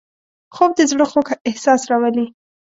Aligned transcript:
خوب 0.55 0.71
د 0.77 0.81
زړه 0.91 1.05
خوږ 1.11 1.27
احساس 1.49 1.81
راولي 1.89 2.25